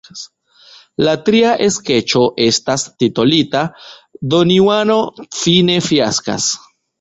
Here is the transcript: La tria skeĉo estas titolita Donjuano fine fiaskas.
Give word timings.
La 1.07 1.11
tria 1.27 1.51
skeĉo 1.75 2.23
estas 2.45 2.85
titolita 3.03 3.61
Donjuano 4.33 4.97
fine 5.43 5.77
fiaskas. 5.91 6.51